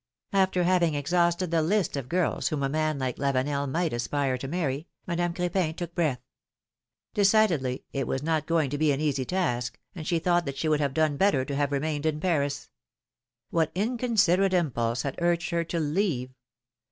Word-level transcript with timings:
After 0.33 0.63
having 0.63 0.95
exhausted 0.95 1.51
the 1.51 1.61
list 1.61 1.95
of 1.95 2.09
girls 2.09 2.47
whom 2.47 2.63
a 2.63 2.69
man 2.69 2.97
like 2.97 3.17
Lavenel 3.19 3.67
might 3.69 3.93
aspire 3.93 4.35
to 4.39 4.47
marry, 4.47 4.87
Madame 5.05 5.31
Crepin 5.31 5.75
took 5.75 5.93
breath. 5.93 6.19
Decidedly, 7.13 7.83
it 7.93 8.07
was 8.07 8.23
not 8.23 8.47
going 8.47 8.71
to 8.71 8.79
be 8.79 8.91
an 8.91 8.99
easy 8.99 9.25
task, 9.25 9.77
and 9.93 10.07
she 10.07 10.17
thought 10.17 10.55
she 10.57 10.67
would 10.67 10.79
have 10.79 10.95
done 10.95 11.17
better 11.17 11.45
to 11.45 11.55
have 11.55 11.69
294 11.69 11.87
PHILOMilNE^S 11.87 11.93
MARRIAGES. 12.01 12.03
remained 12.03 12.05
in 12.07 12.19
Paris. 12.51 12.69
What 13.51 13.71
inconsiderate 13.75 14.53
impulse 14.55 15.03
had 15.03 15.15
urged 15.19 15.51
her 15.51 15.63
to 15.65 15.79
leave? 15.79 16.31